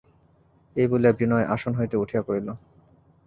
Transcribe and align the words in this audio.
এই 0.75 0.87
বলিয়া 0.87 1.13
বিনয় 1.19 1.45
আসন 1.45 1.71
হইতে 1.79 1.95
উঠিয়া 1.97 2.21
পড়িল। 2.27 2.47